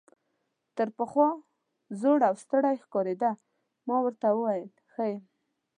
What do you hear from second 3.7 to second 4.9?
ما ورته وویل